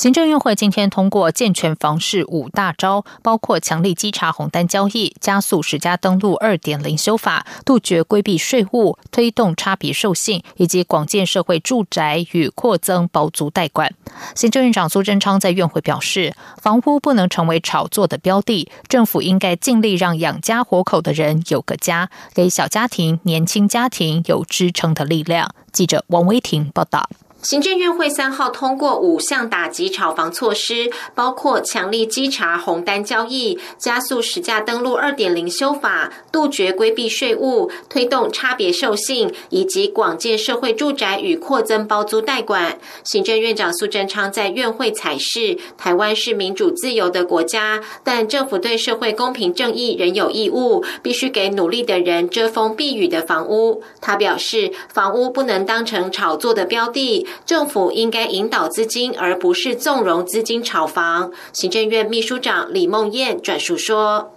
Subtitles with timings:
[0.00, 13.92] 行政院会今天通过健全房市五大招，包括强力稽查红单交易、加速十家登录二点零修法、杜绝规避税务、推动差别授信，以及广建社会住宅与扩增包租代管。
[14.34, 25.54] 行政院长苏贞昌在院会表示，房屋不能成为炒作的标的，政府应该尽力让养家活口的人有个家，给小家庭、年轻家庭有支撑的力量。
[25.70, 27.06] 记者王威婷报道。
[27.42, 42.78] 行政院会三号通过五项打击炒房措施，包括强力稽查红单交易、加速实价登录二点零修法、杜绝规避税务、推动差别授信，以及广建社会住宅与扩增包租代管。
[43.04, 53.82] 行政院长苏贞昌在院会采示，台湾是民主自由的国家，但政府对社会公平正义仍有义务，必须给努力的人遮风避雨的房屋。
[54.02, 57.26] 他表示，房屋不能当成炒作的标的。
[57.44, 61.30] 政府应该引导资金，而不是纵容资金炒房。
[61.52, 64.30] 行政院秘书长李梦燕转述说：“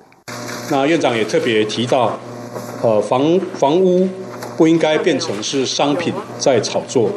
[0.72, 2.20] 那院长也特别提到，
[2.82, 4.08] 呃，房房屋
[4.58, 7.10] 不应该变成是商品在炒作，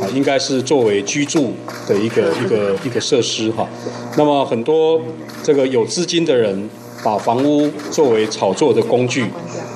[0.00, 1.52] 啊，应该是作为居住
[1.86, 3.68] 的一个一个一个设施哈。
[4.16, 5.00] 那么很多
[5.42, 6.68] 这个有资金的人
[7.02, 9.24] 把房屋作为炒作的工具，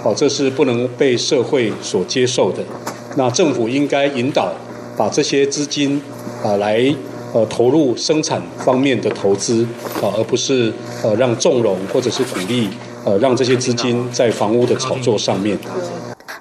[0.05, 2.62] 哦，这是不能被社会所接受的。
[3.16, 4.52] 那政府应该引导。”
[4.98, 6.02] 把这些资金
[6.44, 6.94] 啊来
[7.32, 9.64] 呃投入生产方面的投资
[10.02, 10.72] 啊，而不是
[11.05, 12.68] 呃让纵容或者是鼓励
[13.05, 15.56] 呃让这些资金在房屋的炒作上面。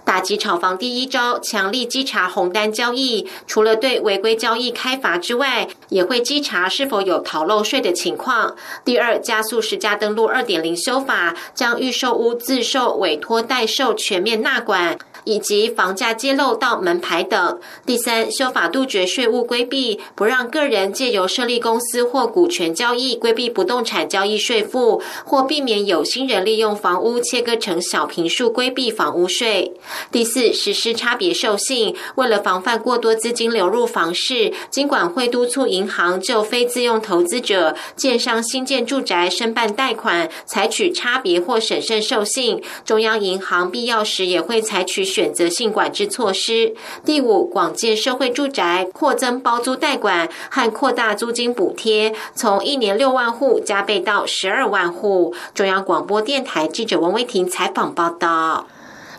[0.03, 8.55] 打击炒房第一招，强力稽查红单交易，除了对违规交易开罚之外，也会稽查是否有逃漏税的情况。
[8.83, 14.97] 第二，加速实价登录二点零修法，将预售屋自售、委托代售全面纳管。
[15.27, 17.59] 以及房价揭露到门牌等。
[17.85, 29.73] 第三，修法杜绝税务规避，不让个人借由设立公司或股权交易规避不动产交易税负，或避免有心人利用房屋切割成小平数规避房屋税。
[30.09, 42.63] 第四，实施差别授信，为了防范过多资金流入房市，金管会督促银行就非自用投资者、建商新建住宅申办贷款，采取差别或审慎授信。
[42.85, 45.16] 中央银行必要时也会采取。
[45.17, 46.75] 选择性管制措施。
[47.03, 55.33] 第五，广建社会住宅，扩增包租代管和扩大租金补贴，从一年六万户加倍到十二万户。
[55.55, 58.67] 中央广播电台记者王威婷采访报道。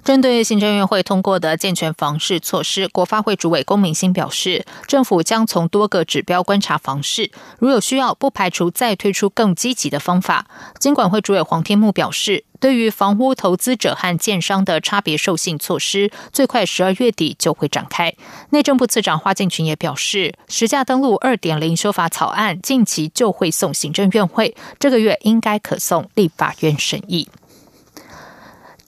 [0.08, 10.46] 针对行政院会通过的健全房市措施，国发会主委龚明鑫表示，政府将从多个指标观察房市，如有需要，不排除再推出更积极的方法。
[10.80, 18.14] 经管会主委黄天木表示，对于房屋投资者和建商的差别授信措施，最快十二月底就会展开。
[18.48, 27.28] 内政部次长花敬群也表示，实价登录二点零修法草案近期就会送行政院会，这个月应该可送立法院审议。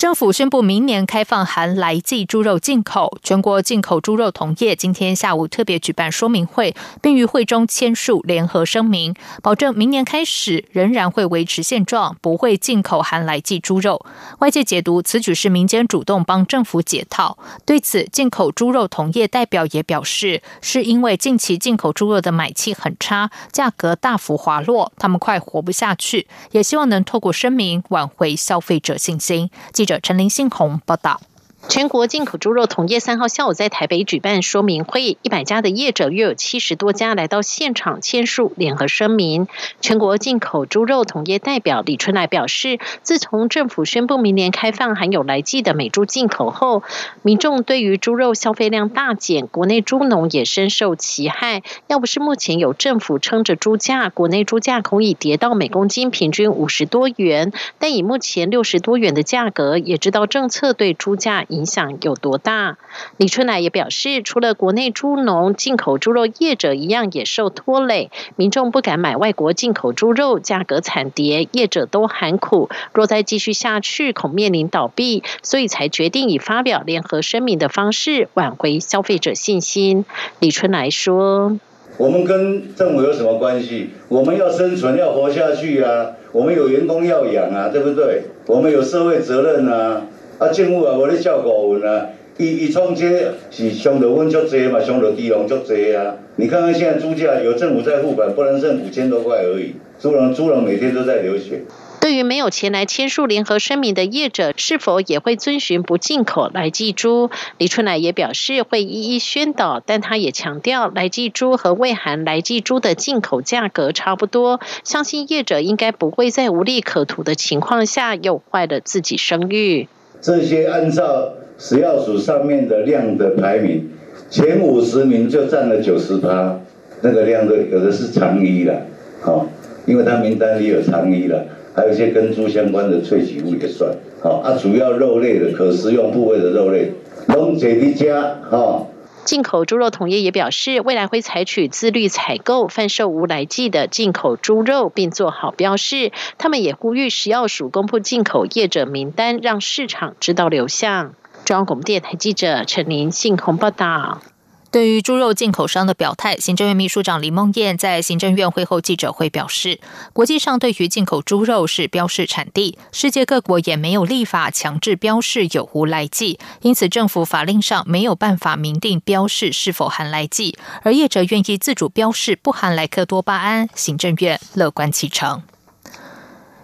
[0.00, 14.06] 政府宣布明年开放含来记猪肉进口，全国进口猪肉同业今天下午特别举办说明会，并于会中签署联合声明，保证明年开始仍然会维持现状，不会进口含来记猪肉。
[14.38, 17.36] 外界解读此举是民间主动帮政府解套。
[17.66, 29.50] 对此，进口猪肉同业代表也表示，是因为近期进口猪肉的买气很差，价格大幅滑落，他们快活不下去，也希望能透过声明挽回消费者信心。
[29.74, 31.20] 记者陈林信宏报道。
[31.68, 39.46] 全国进口猪肉同业三号下午在台北举办说明会，一百家的业者约有七十多家来到现场签署联合声明。
[39.80, 46.82] 全国进口猪肉同业代表李春来表示，自从政府宣布明年开放含有来记的美猪进口后，
[47.22, 51.62] 民众对于猪肉消费量大减，国内猪农也深受其害。
[51.86, 61.44] 要不是目前有政府撑着猪价，国内猪价可以跌到每公斤平均五十多元，但以目前六十多元的价格，也知道政策对猪价。
[61.50, 62.78] 影响有多大？
[63.16, 80.04] 李春来也表示，除了国内猪农、进口猪肉业者一样也受拖累，民众不敢买外国进口猪肉，价格惨跌，业者都喊苦，若再继续下去，恐面临倒闭，所以才决定以发表联合声明的方式挽回消费者信心。
[80.38, 81.58] 李春来说
[81.98, 83.90] ：“我们跟政府有什么关系？
[84.08, 86.12] 我们要生存，要活下去啊！
[86.32, 88.22] 我们有员工要养啊，对不对？
[88.46, 90.02] 我们有社会责任啊！”
[90.40, 92.06] 啊，政府啊，无咧照顾阮啊，
[92.38, 96.14] 伊伊创这是伤到阮足济嘛，伤到地方足济啊！
[96.36, 101.64] 你看看现在猪价，有政府在付款，不能剩五千多块而已，猪农猪农每天都在流血。
[102.00, 107.28] 对于没有前来签署联合声明的业者，是否也会遵循不进口来记猪？
[107.58, 119.88] 李春来也表示会一一宣导，但他也强调，来记猪和未含来记猪的进口价格差不多，相信业者应该不会在无利可图的情况下又坏了自己声誉。
[120.20, 123.88] 这些按照食药署上面的量的排名，
[124.28, 126.60] 前五十名就占了九十八，
[127.02, 128.82] 那个量的有的是长衣了，
[129.24, 129.46] 哦，
[129.86, 131.44] 因为它名单里有长衣了。
[131.72, 133.88] 还有一些跟猪相关的萃取物也算，
[134.20, 136.90] 好啊，主要肉类的可食用部位的肉类，
[137.28, 138.86] 龙姐的家哈。
[139.30, 146.10] 进口猪肉同业也表示，未来会采取自律采购、贩售无来记的进口猪肉，并做好标示。
[146.36, 151.14] 他们也呼吁食药署公布进口业者名单，让市场知道流向。
[151.44, 154.20] 中央广播电台记者陈琳信鸿报道。
[154.70, 159.80] 对于猪肉进口商的表态，行政院秘书长李梦燕在行政院会后记者会表示，
[160.12, 175.42] 国际上对于进口猪肉是标示产地，世界各国也没有立法强制标示有无来记，因此政府法令上没有办法明定标示是否含来记，而业者愿意自主标示不含莱克多巴胺，行政院乐观其成。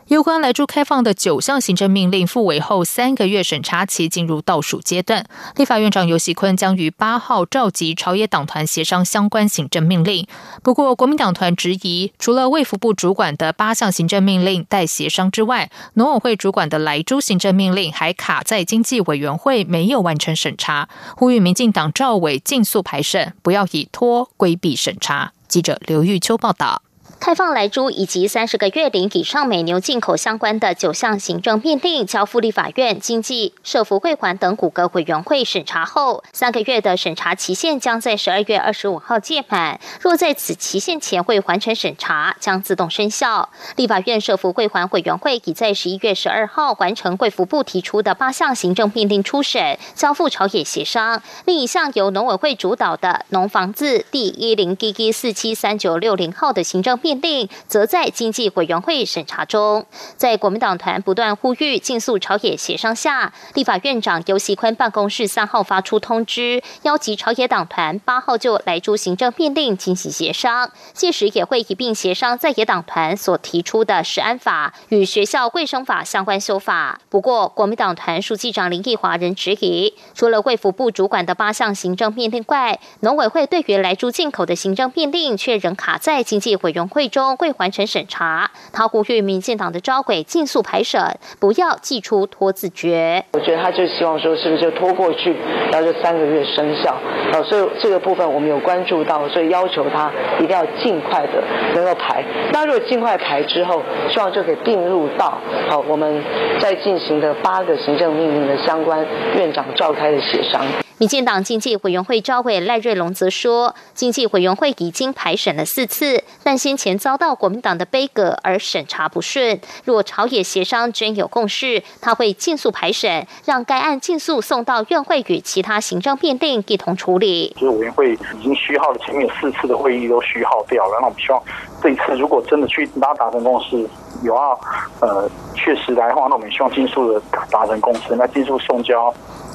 [0.08, 5.26] 有关莱州开放的九项行政命令复委后三个月审查期进入倒数阶段，
[5.56, 10.24] 立法院长游锡坤将于八号召集朝野党团协商相关行政命令。
[10.62, 25.32] 不过，国民党团质疑，除了卫福部主管的八项行政命令待协商之外，农委会主管的莱州行政命令还卡在经济委员会没有完成审查，呼吁民进党赵委尽速排审，不要以拖规避审查。
[25.48, 26.82] 记者刘玉秋报道。
[27.18, 39.80] 开放来猪以及三十个月龄以上美牛进口相关的九项行政命令，交付立法院经济、社福会环等五个委员会审查后，三个月的审查期限将在十二月二十五号届满。
[40.00, 43.48] 若在此期限前未完成审查，将自动生效。
[43.76, 51.20] 立法院社福会环委员会已在十一月十二号完成贵服部提出的八项行政命令初审，交付朝野协商。
[51.46, 57.00] 另一项由农委会主导的农房字第一零 G G 四七三九六零号的行政。
[57.06, 59.86] 命令则在经济委员会审查中，
[60.16, 77.00] 在国民党团不断呼吁尽速朝野协商下，立法院长游锡坤办公室三号发出通知，邀集朝野党团八号就来诸行政命令进行协商，届时也会一并协商在野党团所提出的食安法与学校卫生法相关修法。
[77.08, 86.95] 不过，国民党团书记长林义华仍质疑，除了卫福部主管的八项行政命令外，农委会对于来猪进口的行政命令却仍卡在经济委员会。
[86.96, 93.22] 会中会完成审查，他呼吁民进党的招轨尽速排审，不要寄出拖字诀。
[93.34, 95.36] 我觉得他就希望说，是不是就拖过去，
[95.70, 96.96] 然后就三个月生效？
[97.34, 101.44] 好，所以这个部分我们有关注到，所以要求他一定要尽快的
[101.74, 102.24] 能够排。
[102.50, 105.38] 那如果尽快排之后，希望就可以并入到
[105.68, 106.24] 好我们
[106.58, 109.06] 在进行的八个行政命令的相关
[109.36, 110.64] 院长召开的协商。
[110.98, 119.60] 民进党经济委员会召委赖瑞龙则说，经济委员会已经排审了四次，但先前前遭到国民党的杯葛而审查不顺。
[119.84, 127.52] 若朝野协商真有共识，他会尽速排审，让该案尽速送到院会与其他行政变定一同处理。
[127.58, 131.42] 就是委员会已经虚耗了前面四次的会议都虚耗掉了，那我们希望
[131.82, 133.76] 这一次如果真的去拉达成共识，
[134.22, 134.56] 有要
[135.00, 137.20] 呃确实来的话，那我们希望尽速的
[137.50, 139.12] 达成共识，那尽速送交。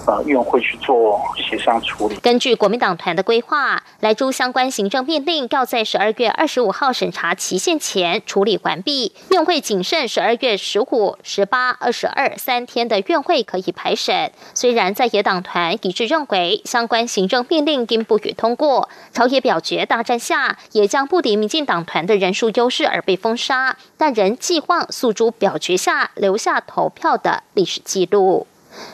[0.08, 2.16] 呃，院会去做协商处理。
[2.16, 9.12] 根据国民党团的规划，来诸相关行政命令要在十二月二十五号审查期限前处理完毕。
[9.30, 14.32] 院会仅剩十二月十五、十八、二十二三天的院会可以排审。
[14.54, 28.48] 虽然在野党团一致认为相关行政命令应不予通过，朝野表决大战下，也将不敌民进党团的人数优势而被封杀，但仍寄望诉诸表决下留下投票的历史记录。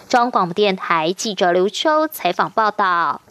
[0.10, 3.22] 中广电台记者刘秋采访报道：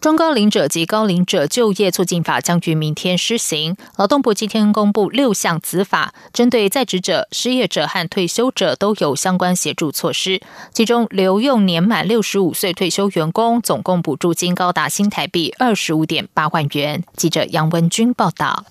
[0.00, 3.76] 中高龄者及高龄者就业促进法将于明天施行。
[3.96, 10.40] 劳动部今天公布六项子法，针对在职者、失业者和退休者都有相关协助措施。
[10.72, 17.02] 其中，留用年满六十五岁退休员工，总共补助金高达新台币二十五点八万元。
[17.16, 18.64] 记者杨文君报道。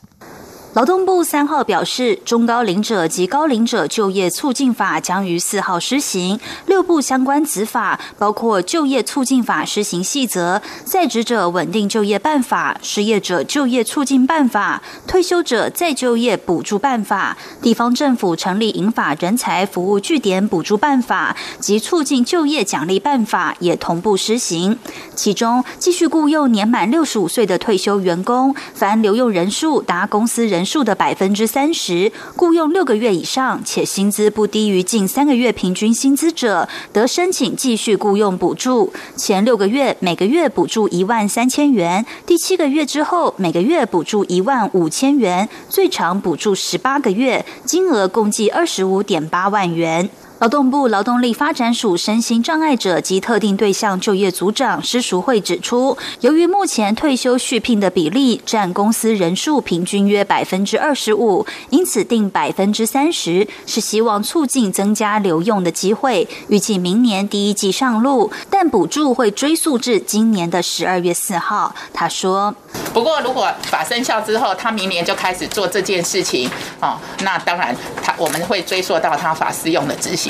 [0.77, 6.39] 劳动部三号表示，中高龄者及高龄者就业促进法将于四号施行。
[6.67, 24.77] 六部相关子法包括就业促进法施行细则、在职者稳定就业办法、失业者就业促进办法、退休者再就业补助办法、地方政府成立引法人才服务据点补助办法及促进就业奖励办法也同步施行。
[25.15, 30.66] 其中，继续雇佣年满六十五岁的退休员工，凡留用人数达公司人。
[30.67, 38.91] 数的百分之三十，雇佣六个月以上且薪资不低于近三个月平均薪资者，得申请继续雇佣补助。
[39.15, 50.09] 前六个月每个月补助一万三千元，第七个月之后每个月补助一万五千元，最长补助十八个月，金额共计二十五点八万元。
[50.39, 66.27] 劳动部劳动力发展署身心障碍者及特定对象就业组长施淑慧指出，由于目前退休续聘的比例占公司人数平均约百分之二十五，因此定百分之三十，是希望促进增加留用的机会。
[66.49, 71.73] 预计明年第一季上路，但补助会追溯至今年的十二月四号。
[71.91, 72.53] 他说
[72.93, 76.47] ：“不过如果法生效之后，他明年就开始做这件事情，
[76.79, 80.26] 哦，那当然他我们会追溯到他法适用的执行。”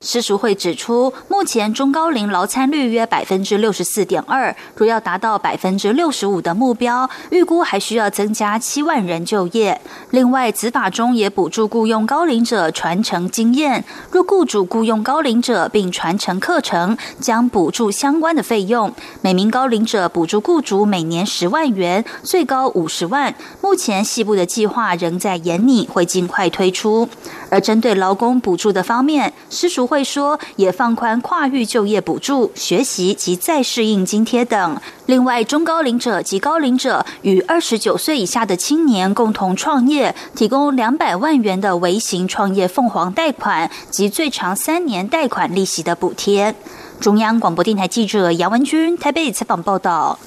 [0.00, 9.80] 施淑慧指出，目前中高龄劳参率约百分之六十四点二，若要达到百分之六十五的目标，预估还需要增加七万人就业。
[10.10, 18.92] 另外，子法中也补助雇佣高龄者传承经验，若雇主雇佣高龄者并传承课程，将补助相关的费用。
[19.20, 23.34] 每名高龄者补助雇主每年十万元，最高五十万。
[23.68, 27.06] 目前西部的计划仍在研拟，会尽快推出。
[27.50, 34.80] 而针对劳工补助的方面，施淑慧说，也放宽跨域就业补助、学习及再适应津贴等。
[35.04, 46.54] 另外，中高龄者及高龄者与二十九岁以下的青年共同创业，提供两百万元的微型创业凤凰贷款及最长三年贷款利息的补贴。
[46.98, 50.18] 中央广播电台记者杨文君台北采访报道。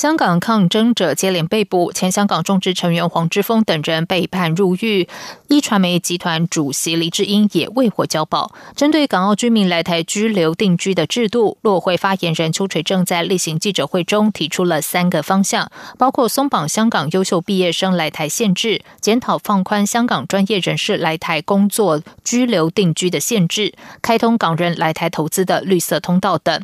[0.00, 5.06] 香港抗争者接连被捕，前香港众志成员黄之锋等人被判入狱。
[5.48, 8.50] 一传媒集团主席黎智英也未获交保。
[8.74, 26.62] 针对港澳居民来台居留定居的制度，落会发言人邱垂正在例行记者会中提出了三个方向，包括松绑香港优秀毕业生来台限制，检讨放宽香港专业人士来台工作居留定居的限制，开通港人来台投资的绿色通道等。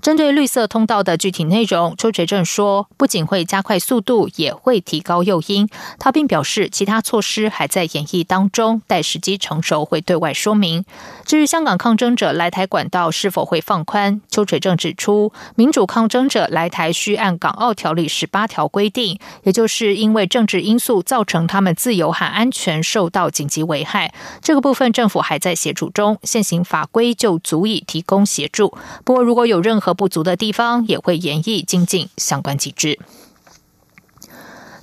[0.00, 5.68] 针对绿色通道的具体内容，邱垂正说，不仅会加快速度，也会提高诱因。
[5.98, 10.84] 他并表示，其他措施还在演绎当中，待时机成熟会对外说明。
[11.24, 24.14] 至于香港抗争者来台管道是否会放宽，邱垂正指出，民主抗争者来台需按港澳条例十八条规定，也就是因为政治因素造成他们自由和安全受到紧急危害。
[24.40, 28.76] 这个部分政府还在协助中，现行法规就足以提供协助。
[29.04, 33.00] 不过，如果有任何不足的地方，也会严议精进相关机制。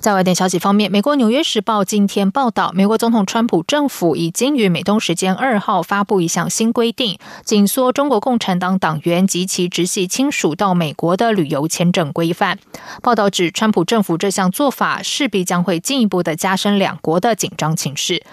[0.01, 12.59] 在外电消息方面，美国《纽约时报》今天报道，美国总统川普政府已经于美东时间二号发布一项新规定，紧缩中国共产党党员及其直系亲属到美国的旅游签证规范。
[13.01, 18.23] 报道指，川普政府这项做法势必将会进一步的加深两国的紧张情势。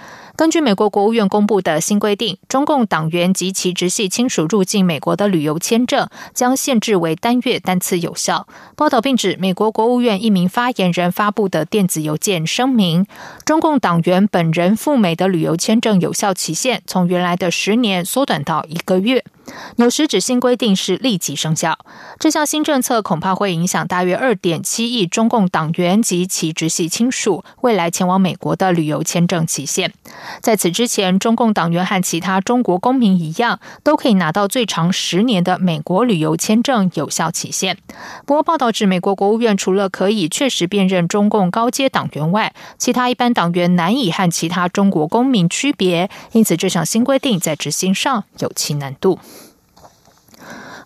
[0.40, 8.48] 根据美国国务院公布的新规定，中共党员及其直系亲属入境美国的旅游签证将限制为单月单次有效。
[8.74, 13.04] 报道并指，美国国务院一名发言人发布的电子邮件声明，
[13.44, 19.22] 中共党员本人赴美的旅游签证有效期限从原来的十年缩短到一个月。
[19.76, 21.78] 纽时指新规定是立即生效，
[22.18, 29.92] 这项新政策恐怕会影响大约二点七亿中共党员及其直系亲属未来前往美国的旅游签证期限。
[30.40, 37.78] 在此之前，中共党员和其他中国公民一样，都可以拿到最长十年的美国旅游签证有效期限。
[38.26, 49.18] 不过，报道指美国国务院除了可以确实辨认中共高阶党员外，其他一般党员难以和其他中国公民区别，因此这项新规定在执行上有其难度。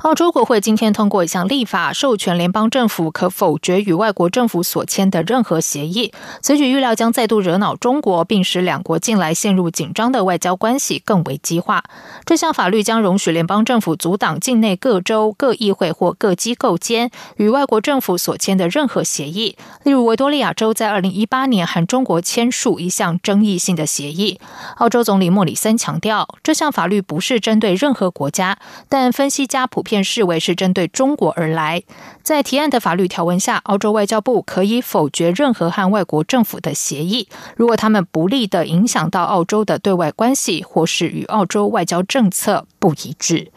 [0.04, 6.12] 澳洲国会今天通过一项立法，授权联邦政府可否决与外国政府所签的任何协议。
[6.42, 11.82] 此举预料将再度惹恼中国，并使两国近来陷入紧张的外交关系更为激化。
[12.26, 19.56] 这项法律将容许联邦政府阻挡境内各州、各议会或各机构间与外国政府所签的任何协议。
[19.84, 24.38] 例如，维多利亚州在二零一八年和中国签署一项争议性的协议。
[24.76, 28.58] 澳洲总理莫里森强调，这项法律不是针对任何国家，
[28.90, 29.93] 但分析家普遍。
[29.94, 31.84] 片视为是针对中国而来。
[32.24, 43.52] 在提案的法律条文下，澳洲外交部可以否决任何和外国政府的协议，如果他们不利的影响到澳洲的对外关系，或是与澳洲外交政策不一致。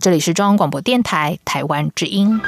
[0.00, 2.40] 这里是中央广播电台台湾之音。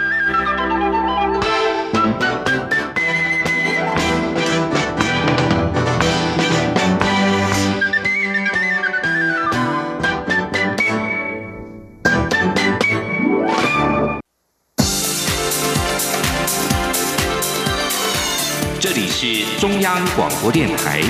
[19.22, 21.02] 是中央广播电台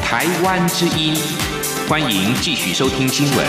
[0.00, 1.16] 台湾之音，
[1.88, 3.44] 欢迎继续收听新闻。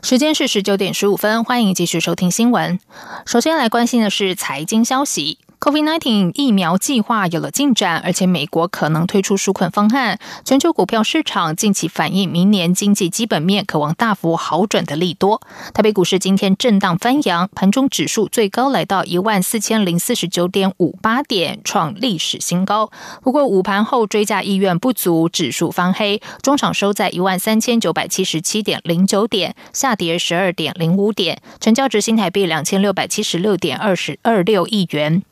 [0.00, 2.78] 时间是十九点十五分，欢迎继续收听新闻。
[3.26, 5.38] 首先来关心的是财经消息。
[5.60, 10.18] COVID-19 疫苗计划有了进展，而且美国可能推出纾困方案。
[10.44, 15.42] 全球股票市场近期反映明年经济基本面渴望大幅好转的利多。
[15.74, 22.92] 台北股市今天震荡翻扬，盘中指数最高来到一万四千零四十九点五八点，创历史新高。
[23.22, 35.22] 不过午盘后追加意愿不足，指数翻黑，中场收在一万三千九百七十七点零九点，下跌十二点零五点，成交值新台币两千六百七十六点二十二六亿元。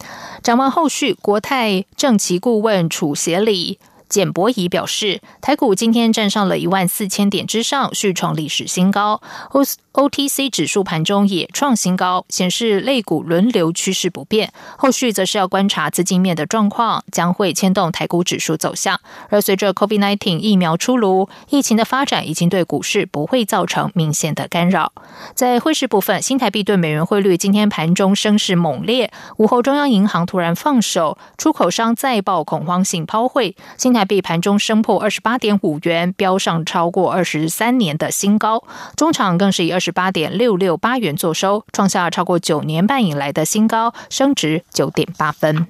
[0.43, 3.79] 展望后续，国泰政企顾问楚协理。
[4.09, 9.21] 简博仪表示，台股今天站上了一万四千点之上，续创历史新高。
[9.53, 14.53] O O T C 指数盘中也创新高，显示类股轮流趋势不变。
[14.77, 19.01] 后续则是要观察资金面的状况，将会牵动台股指数走向。
[19.31, 24.93] 而随着 COVID nineteen 疫苗出炉，疫情的发展已经对股市不会造成明显的干扰。
[25.35, 38.63] 在汇市部分，新台币对美元汇率今天盘中升势猛烈，午后中央银行突然放手，出口商再爆恐慌性抛汇，新台币盘中升破二十八点五元，飙上超过二十三年的新高。
[38.95, 45.67] 中场更是以二十八点六六八元作收，创下超过九年半以来的新高，升值九点八分。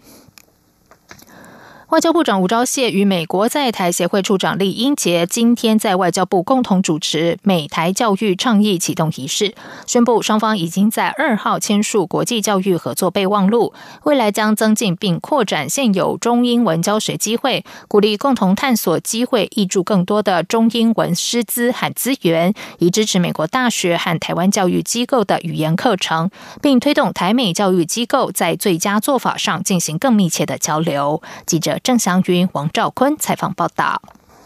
[1.90, 9.54] 外交部长吴钊燮与美国在台协会处长李英杰今天在外交部共同主持美台教育倡议启动仪式，
[9.86, 31.22] 宣布双方已经在二号签署国际教育合作备忘录，未来将增进并扩展现有中英文教学机会，鼓励共同探索机会，挹注更多的中英文师资和资源，以支持美国大学和台湾教育机构的语言课程，并推动台美教育机构在最佳做法上进行更密切的交流。
[31.46, 31.75] 记者。
[31.82, 34.00] 郑祥云、王兆坤采访报道。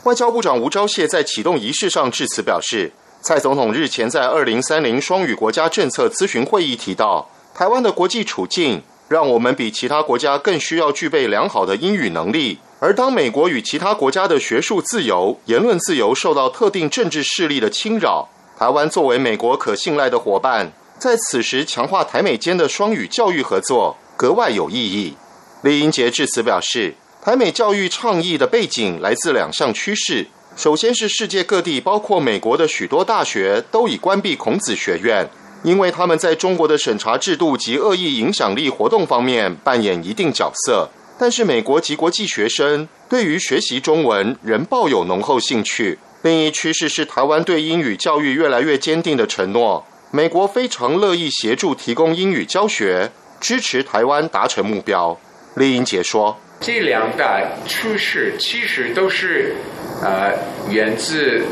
[0.05, 2.91] 外交部长吴钊燮在启动仪式上致辞表示，
[3.21, 12.59] 蔡总统日前在二零三零双语国家政策咨询会议提到，台湾的国际处境让我们比其他国家更需要具备良好的英语能力。
[12.79, 25.15] 而当美国与其他国家的学术自由、言论自由受到特定政治势力的侵扰，台湾作为美国可信赖的伙伴，在此时强化台美间的双语教育合作格外有意义。
[25.61, 26.95] 李英杰致辞表示。
[27.23, 30.27] 台美教育倡议的背景来自两项趋势。
[30.57, 35.29] 首先是世界各地，包括美国的许多大学都已关闭孔子学院，
[35.63, 40.89] 因为他们在中国的审查制度及恶意影响力活动方面扮演一定角色。
[41.19, 45.99] 但是美国及国际学生对于学习中文仍抱有浓厚兴趣。
[46.23, 49.85] 另一趋势是台湾对英语教育越来越坚定的承诺。
[50.11, 55.19] 美国非常乐意协助提供英语教学，支持台湾达成目标。
[55.57, 56.39] 丽英杰说。
[56.61, 59.55] 这两大趋势其实都是，
[60.03, 60.31] 呃，
[60.69, 61.43] 源自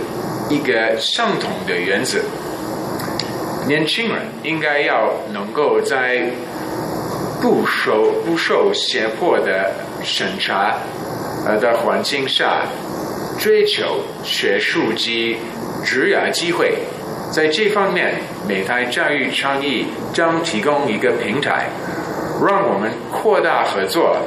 [0.51, 2.19] 一个相同的原则：
[3.67, 6.27] 年轻人应该要能够在
[7.41, 9.73] 不受不受胁迫的
[10.05, 10.77] 审查
[11.47, 12.67] 呃的环境下，
[13.39, 15.39] 追求学术及
[15.83, 16.75] 职业机会。
[17.33, 18.17] 在这方面，
[18.47, 21.71] 美台教育倡议将提供一个平台，
[22.47, 24.19] 让我们扩大合作。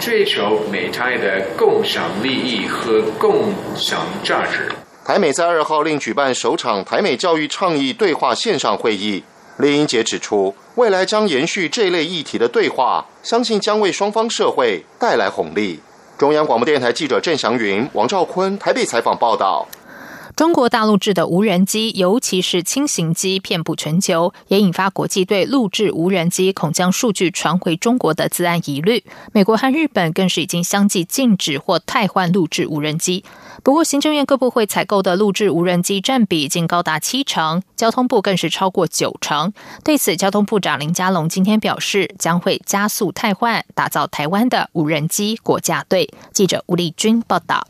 [0.00, 4.72] 追求美台的共享利益和共享价值。
[5.04, 9.22] 台美在二号另举办首场台美教育倡议对话线上会议。
[9.58, 15.80] 李英杰指出，未来将延续这类议题的对话，相信将为双方社会带来红利。
[16.16, 19.68] 中央广播电台记者郑祥云、王兆坤台北采访报道。
[20.40, 29.04] 中国大陆制的无人机，尤其是轻型机，遍布全球，也引发国际对录制无人机恐将数据传回中国的自然疑虑。
[29.34, 33.22] 美国和日本更是已经相继禁止或汰换录制无人机。
[33.62, 39.52] 不过，行政院各部会采购的录制无人机占比已经高达七成，交通部更是超过九成。
[39.84, 46.08] 对此，交通部长林佳龙今天表示，将会加速汰换，打造台湾的无人机国家队。
[46.32, 47.66] 记者吴丽君报道。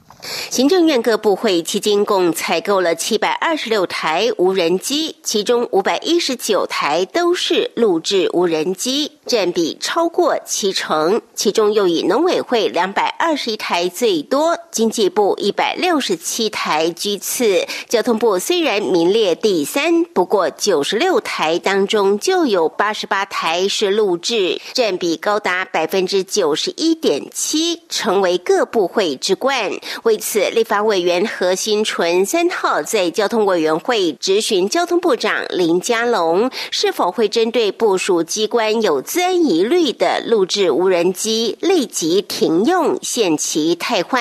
[0.50, 11.22] 行政院各部会迄今共采购了七百二十六台无人机，其中五百一十九台都是录制无人机，占比超过七成。
[11.35, 29.72] 其中又以农委会两百二十一台最多，经济部一百六十七台居次，交通部虽然名列第三，不过九十六台当中就有八十八台是录制，占比高达百分之九十一点七，成为各部会之冠。
[30.11, 44.20] 为此，立法委员何新纯三号在交通委员会质询交通部长林佳龙，是否会针对部署机关有自安疑虑的录制无人机立即停用、限期汰换。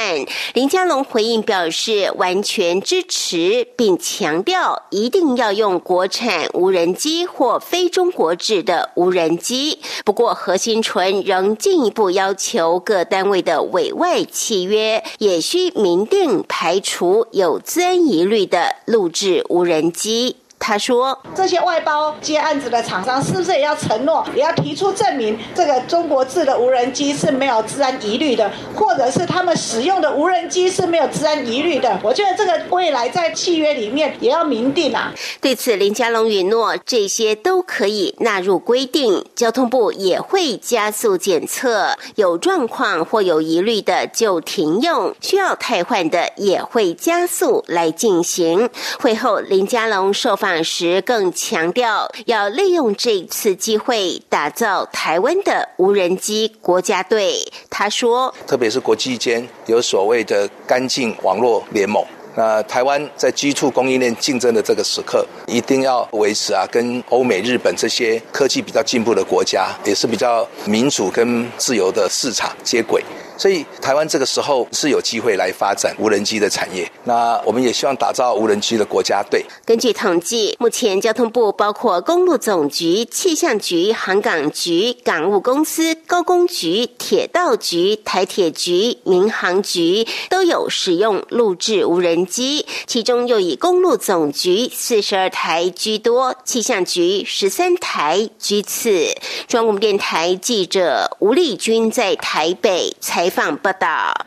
[0.54, 9.80] 林佳龙回应表示，完全支持，并强调一定要用国产无人机或非中国制的无人机。
[10.06, 15.74] 不过，何新纯仍进一步要求各单位的委外契约也需。
[15.80, 20.36] 明定排除有自安疑虑的录制无人机。
[20.62, 28.52] 他说：“这些外包接案子的厂商是不是也要承诺，也要提出证明，这个中国制的无人机是没有治安疑虑的，
[28.96, 32.00] 者是他们使用的无人机是没有治安疑虑的？
[32.04, 48.70] 我觉得这个未来在契约里面也要明定啊。”对此，林佳龙允诺这些都可以纳入规定，交通部也会加速检测，有状况或有疑虑的就停用，需要汰换的也会加速来进行。
[49.00, 50.60] 会后，林佳龙受访。
[50.62, 57.36] 时更强调要利用这次机会打造台湾的无人机国家队。
[57.70, 62.04] 他说：“特别是国际间有所谓的干净网络联盟，
[62.36, 73.04] 那台湾在基础供应链竞争的这个时刻，一定要维持啊，跟欧美、日本这些科技比较进步的国家，也是比较民主跟自由的市场接轨。”
[73.40, 76.86] 所以，台湾这个时候是有机会来发展无人机的产业。
[77.06, 79.46] 那我们也希望打造无人机的国家队。
[79.66, 99.16] 根据统计，目前交通部包括公路总局、气象局、航港局、港务公司、高工局、铁道局、台铁局、民航局都有使用录制无人机，其中又以公路总局四十二台居多，气象局十三台居次。
[99.48, 103.29] 中国电台记者吴丽君在台北采。
[103.30, 104.26] 访报道。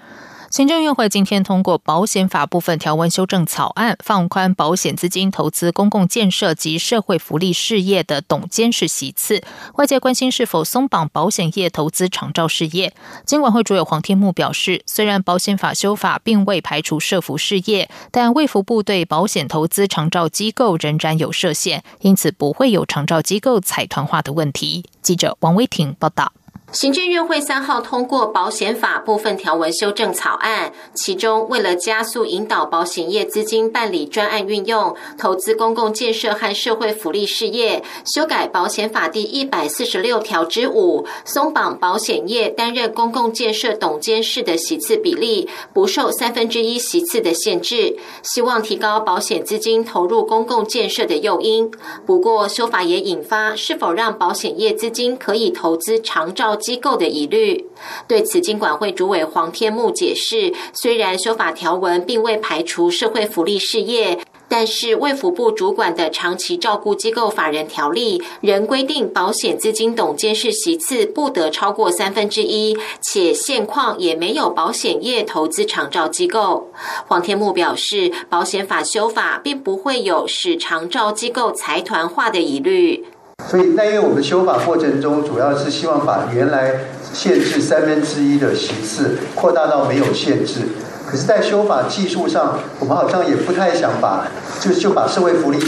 [0.50, 9.42] 行政院会今天通过保险法部分条文修正草案，放宽保险资金投资公共建设及社会福利事业的董监事席次。
[9.76, 12.92] 外界关心是否松绑保险业投资长照事业。
[13.24, 24.84] 监管会主委黄天木表示，虽然保险法修法并未排除社福事业，但卫福部对保险投资长照机构仍然有设限，因此不会有长照机构财团化的问题。
[25.00, 26.30] 记者王威婷报道。
[26.72, 51.70] 行政院会三号通过保险法部分条文修正草案，其中为了加速引导保险业资金办理专案运用、投资公共建设和社会福利事业，修改保险法第一百四十六条之五，松绑保险业担任公共建设董监事的席次比例，不受三分之一席次的限制，希望提高保险资金投入公共建设的诱因。
[52.06, 56.56] 不过，修法也引发是否让保险业资金可以投资长照。
[56.62, 57.66] 机构的疑虑，
[58.06, 76.70] 对此，经管会主委黄天木解释，虽然修法条文并未排除社会福利事业，但是卫福部主管的长期照顾机构法人条例仍规定，保险资金董监事席次不得超过三分之一，且现况也没有保险业投资长照机构。
[77.08, 83.06] 黄天木表示，保险法修法并不会有使长照机构财团化的疑虑。
[83.48, 86.72] 所以，那因为我们修法过程中，主要是希望把原来
[87.12, 90.60] 限制三分之一的席次扩大到没有限制。
[91.06, 94.26] 可是，在修法技术上，我们好像也不太想把，
[94.60, 95.58] 就就把社会福利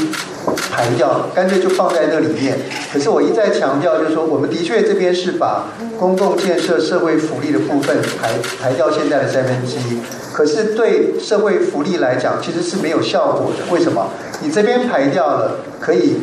[0.70, 2.56] 排掉，干脆就放在那里面。
[2.90, 5.66] 可是我一再强调，就是说，我们的确这边是把
[5.98, 10.00] 公共建设、社会福利的部分排排掉现在的三分之一。
[10.32, 13.70] 可是对社会福利来讲，其实是没有效果的。
[13.74, 14.08] 为什么？
[14.40, 16.20] 你这边排掉了，可以。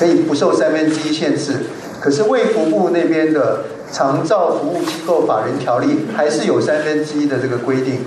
[0.00, 1.58] 可以不受三分之一限制，
[2.00, 7.98] 可是卫福部那边的长照服务机构法人条例还是有三分之一的这个规定。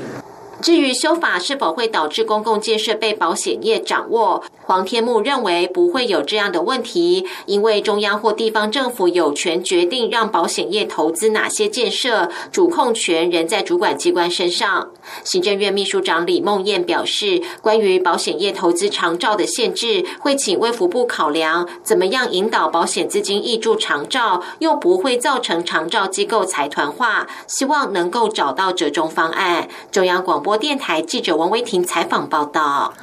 [0.60, 14.90] 至于修法是否会导致公共建设被保险业掌握，黄天木认为不会有这样的问题，因为中央或地方政府有权决定让保险业投资哪些建设，主控权仍在主管机关身上。
[15.24, 29.68] 行政院秘书长李梦燕表示，关于保险业投资长照的限制，会请卫福部考量怎么样引导保险资金挹注长照，又不会造成长照机构财团化，希望能够找到折中方案。
[29.92, 32.94] 中央广播电台记者王维婷采访报道。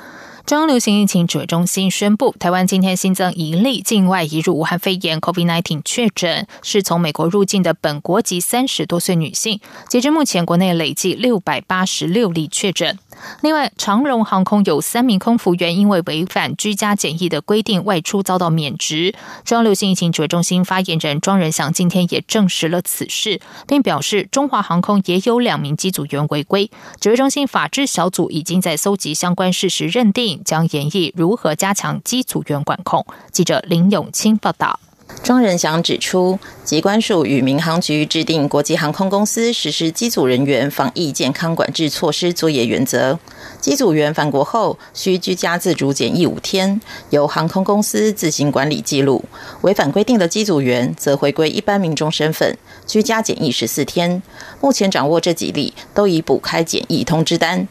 [0.50, 9.60] 中央流行疫情指挥中心宣布，台湾今天新增一例境外移入武汉肺炎 （COVID-19） 确诊，是从美国入境的本国籍三十多岁女性。
[9.88, 12.98] 截至目前，国内累计六百八十六例确诊。
[13.42, 19.14] 另外，长荣航空有三名空服员因为违反居家检疫的规定外出遭到免职。
[19.44, 26.70] 中央流行疫情指挥中心发言人庄仁祥今天也证实了此事，并表示中华航空也有两名机组员违规。
[27.00, 33.06] 指挥中心法制小组已经在搜集相关事实认定，将研议如何加强机组员管控。
[33.32, 34.78] 记者林永清报道。
[35.22, 43.18] 庄仁祥指出，机关署与民航局制定国际航空公司实施机组人员防疫健康管制措施作业原则。
[43.60, 49.24] 机组员返国后需居家自主检疫五天，由航空公司自行管理记录。
[49.60, 54.22] 违反规定的机组员则回归一般民众身份，居家检疫十四天。
[54.60, 57.68] 目前掌握这几例，都已补开检疫通知单。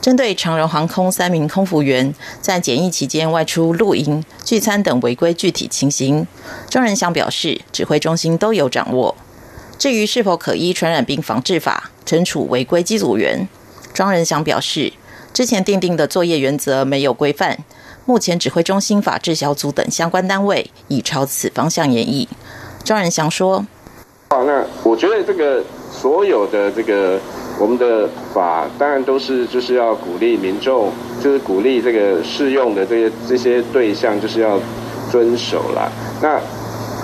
[0.00, 6.26] 针对长荣航空三名空服员在检疫期间外出露营、聚餐等违规具体情形，
[6.70, 9.16] 庄仁祥表示，指挥中心都有掌握。
[9.76, 13.48] 至于是否可依传染病防治法惩处违规机组员，
[13.92, 14.92] 庄仁祥表示，
[15.34, 17.58] 之前订定的作业原则没有规范，
[18.04, 22.26] 目前指挥中心法制小组等相关单位已朝此方向演绎。
[22.84, 23.66] 庄仁祥说
[24.30, 27.20] ：“好，那我觉得这个所有的这个。”
[27.60, 30.92] 我们的法当然都是就是要鼓励民众，
[31.22, 34.58] 就是鼓励这个适用的这些这些对象就是要
[35.10, 35.90] 遵守啦。
[36.22, 36.40] 那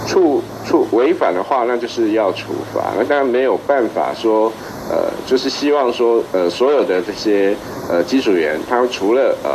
[0.06, 2.92] 处处违反的话，那就是要处罚。
[2.96, 4.52] 那当然没有办法说，
[4.88, 7.56] 呃，就是希望说，呃，所有的这些
[7.90, 9.50] 呃机组员，他除了呃，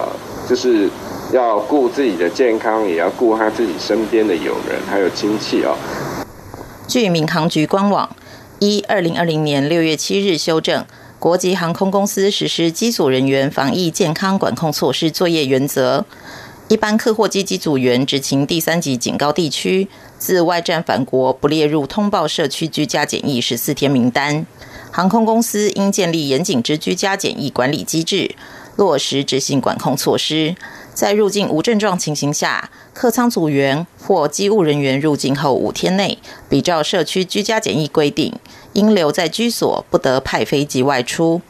[0.50, 0.90] 就是
[1.32, 5.78] 要顾自己的健康，也要顾他自己身边的友人还有亲戚哦。
[6.88, 8.10] 据民航局官网。
[8.62, 10.86] 一二零二零年六月七日修正
[11.18, 16.06] 国际航空公司实施机组人员防疫健康管控措施作业原则。
[16.68, 24.46] 一般客货机机组员执勤第三级警告地区，自外站返国不列入通报社区居家检疫十四天名单。
[24.92, 28.36] 航空公司应建立严谨之居家检疫管理机制，
[28.76, 30.56] 落实执行管控措施。
[30.94, 36.18] 在入境无症状情形下，客舱组员或机务人员入境后五天内，
[36.50, 38.34] 比照社区居家检疫规定，
[38.80, 41.42] 应留在居所，不得派飞机外出。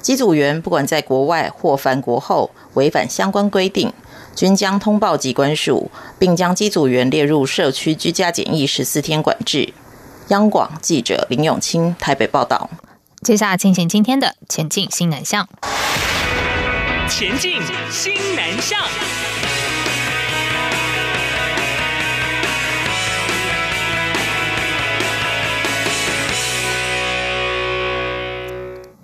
[0.00, 3.92] 机组员不管在国外或返国后违反相关规定，
[4.34, 9.72] 均将通报机关署，并将机组员列入社区居家检疫十四天管制。
[10.28, 12.68] 央广记者林永清台北报道。
[13.22, 15.48] 接下来进行今天的前进新南向。
[17.08, 18.80] 前进，新南向。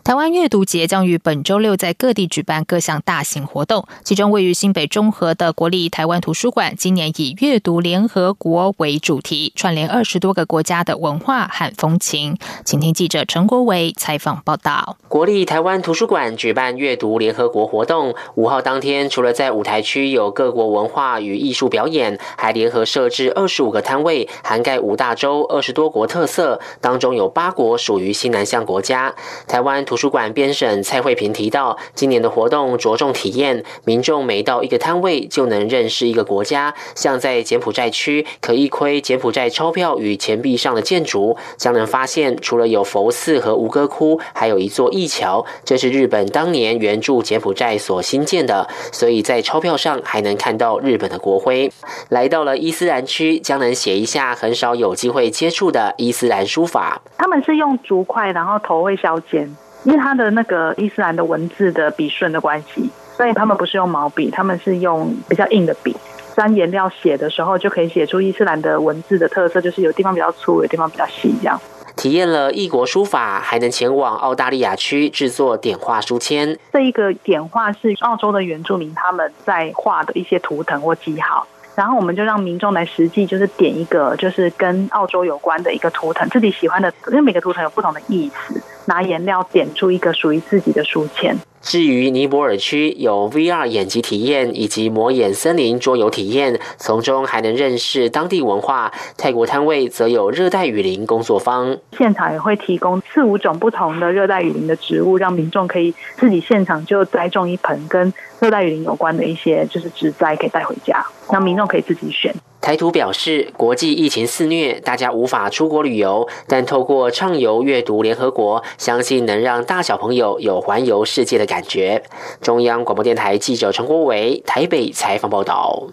[0.09, 12.39] 台湾阅读节将于本周六在各地举办各项大型活动，其中位于新北中和的国立台湾图书馆，今年以“阅读联合国”为主题，串联二十多个国家的文化和风情。
[12.65, 14.97] 请听记者陈国维采访报道。
[15.09, 29.15] 国立台湾图书馆举办“阅读联合国”活动，五号当天，除了在舞台区有各国文化与艺术表演，还联合设置二十五个摊位，涵盖五大洲二十多国特色，当中有八国属于西南向国家。
[29.47, 36.73] 台湾图书馆编审蔡慧平提到，今年的活动着重体验，民众每到一个摊位就能认识一个国家。
[36.95, 48.69] 像在柬埔寨区，可一窥柬埔寨钞票与钱币上的建筑，将能发现除了有佛寺和吴哥窟，还有一座义桥，这是日本当年援助柬埔寨所新建的。
[48.93, 51.73] 所以在钞票上还能看到日本的国徽。
[52.11, 57.03] 来到了伊斯兰区，将能写一下很少有机会接触的伊斯兰书法。
[57.17, 59.57] 他们是用竹块，然后头会削尖。
[59.89, 65.97] 因为它的那个伊斯兰的文字的笔顺的关系，所以他们不是用毛笔，他们是用比较硬的笔，
[66.37, 71.59] 沾颜料写的时候就可以写出伊斯兰的文字的特色，就是有地方比较粗，有地方比较细，这样。
[71.97, 76.59] 体验了异国书法，还能前往澳大利亚区制作点画书签。
[76.71, 81.47] 这一个点画是澳洲的原住民他们在画的一些图腾或记号。
[81.75, 91.37] 然后我们就让民众来实际就是点一个就是跟澳洲有关的一个图腾，自己喜欢的，因为每个图腾有不同的意思，拿颜料点出一个属于自己的书签。
[91.61, 98.91] 至于尼泊尔区有 VR 眼疾体验以及魔眼森林桌游体验，从中还能认识当地文化。
[99.17, 112.33] 泰国摊位则有热带雨林工作坊，现场也会提供四五种不同的热带雨林的植物，让民众可以自己现场就栽种一盆跟热带雨林有关的一些就是植栽，可以带回家，让民众可以自己选。
[112.61, 122.03] 台图表示，国际疫情肆虐，大家无法出国旅游，但透过畅游阅读联合国，相信能让大小朋友有环游世界的感觉。
[122.43, 125.85] 中央广播电台记者陈国伟台北采访报道。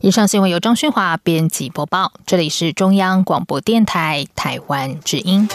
[0.00, 5.48] 以上新闻由张勋华编辑播报，这里是中央广播电台台湾之音。